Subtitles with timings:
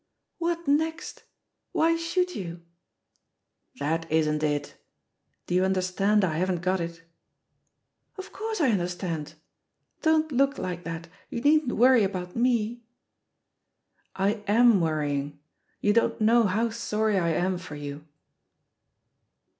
[0.39, 1.25] "What next?
[1.73, 2.63] Why should you?"
[3.79, 4.75] "That isn't it.
[5.45, 7.03] Do you understand I haven't got it?"
[8.17, 9.35] "Of course I understand!
[10.01, 12.81] Don't look like that; you needn't worry about me
[14.15, 15.37] "I am worrying.
[15.81, 18.03] You don't know how sorry I am for you."